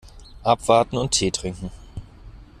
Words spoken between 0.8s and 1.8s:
und Tee trinken.